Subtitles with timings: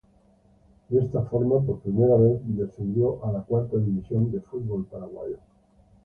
[0.89, 5.37] De esta forma por primera vez descendió a la Cuarta División del fútbol paraguayo.